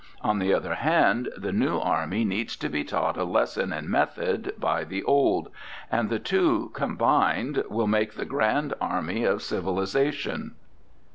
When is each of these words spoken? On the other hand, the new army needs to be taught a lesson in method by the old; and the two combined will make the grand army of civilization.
On 0.23 0.39
the 0.39 0.51
other 0.51 0.73
hand, 0.73 1.29
the 1.37 1.51
new 1.51 1.77
army 1.77 2.25
needs 2.25 2.55
to 2.55 2.69
be 2.69 2.83
taught 2.83 3.17
a 3.17 3.23
lesson 3.23 3.71
in 3.71 3.87
method 3.87 4.51
by 4.57 4.83
the 4.83 5.03
old; 5.03 5.49
and 5.91 6.09
the 6.09 6.17
two 6.17 6.71
combined 6.73 7.63
will 7.69 7.85
make 7.85 8.13
the 8.15 8.25
grand 8.25 8.73
army 8.81 9.25
of 9.25 9.43
civilization. 9.43 10.55